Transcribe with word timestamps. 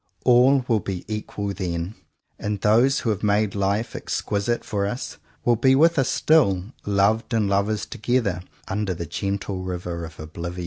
All 0.25 0.65
will 0.67 0.79
be 0.79 1.05
equal 1.07 1.49
then: 1.53 1.93
and 2.39 2.59
those 2.61 3.01
who 3.01 3.11
have 3.11 3.21
made 3.21 3.53
life 3.53 3.95
ex 3.95 4.19
quisite 4.23 4.63
for 4.63 4.87
us 4.87 5.19
will 5.45 5.57
be 5.57 5.75
with 5.75 5.99
us 5.99 6.09
still, 6.09 6.71
loved 6.87 7.35
and 7.35 7.47
lovers 7.47 7.85
together, 7.85 8.41
under 8.67 8.95
the 8.95 9.05
gentle 9.05 9.61
river 9.61 10.03
of 10.03 10.19
oblivion. 10.19 10.59